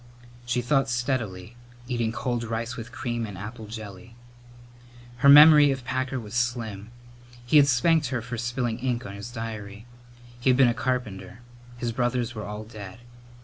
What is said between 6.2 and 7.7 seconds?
slim. He had